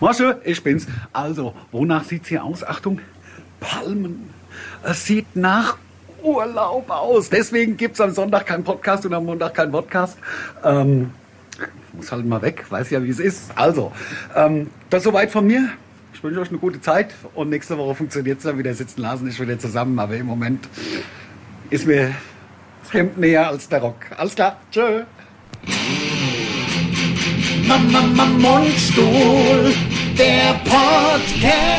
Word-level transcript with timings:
Mosche, 0.00 0.40
ich 0.44 0.62
bin's. 0.62 0.86
Also, 1.12 1.54
wonach 1.72 2.04
sieht's 2.04 2.28
hier 2.28 2.42
aus? 2.42 2.64
Achtung, 2.64 3.00
Palmen. 3.60 4.30
Es 4.82 5.04
sieht 5.04 5.36
nach 5.36 5.76
Urlaub 6.22 6.90
aus. 6.90 7.28
Deswegen 7.28 7.76
gibt's 7.76 8.00
am 8.00 8.10
Sonntag 8.12 8.46
keinen 8.46 8.64
Podcast 8.64 9.04
und 9.06 9.14
am 9.14 9.26
Montag 9.26 9.54
keinen 9.54 9.72
Podcast. 9.72 10.16
Ähm, 10.64 11.10
muss 11.92 12.10
halt 12.10 12.24
mal 12.24 12.40
weg, 12.42 12.64
weiß 12.70 12.90
ja, 12.90 13.02
wie 13.02 13.10
es 13.10 13.18
ist. 13.18 13.50
Also, 13.56 13.92
ähm, 14.34 14.70
das 14.88 15.02
soweit 15.02 15.30
von 15.30 15.46
mir. 15.46 15.68
Ich 16.14 16.22
wünsche 16.22 16.40
euch 16.40 16.48
eine 16.50 16.58
gute 16.58 16.80
Zeit 16.80 17.14
und 17.34 17.50
nächste 17.50 17.78
Woche 17.78 17.94
funktioniert 17.94 18.38
es 18.38 18.44
dann 18.44 18.58
wieder. 18.58 18.74
Sitzen 18.74 19.00
Lasen 19.00 19.28
ist 19.28 19.40
wieder 19.40 19.58
zusammen, 19.58 19.98
aber 19.98 20.16
im 20.16 20.26
Moment 20.26 20.68
ist 21.70 21.86
mir 21.86 22.14
das 22.82 22.92
Hemd 22.92 23.18
näher 23.18 23.48
als 23.48 23.68
der 23.68 23.80
Rock. 23.80 23.96
Alles 24.16 24.34
klar, 24.34 24.58
tschö. 24.70 25.04
Mama, 27.66 28.26
Mundstuhl, 28.26 29.49
der 31.20 31.28
Podcast. 31.28 31.69